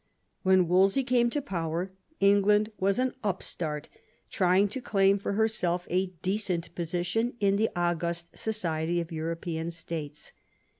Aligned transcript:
When 0.41 0.67
Wolsey 0.67 1.03
came 1.03 1.29
to 1.29 1.43
power 1.43 1.91
England 2.19 2.71
was 2.79 2.97
an 2.97 3.13
up 3.23 3.43
start 3.43 3.87
trying 4.31 4.67
to 4.69 4.81
claim 4.81 5.19
for 5.19 5.33
herself 5.33 5.85
a 5.91 6.07
decent 6.23 6.73
position 6.73 7.35
in 7.39 7.55
the 7.55 7.69
august 7.75 8.35
society 8.35 8.99
of 8.99 9.11
European 9.11 9.69
states. 9.69 10.31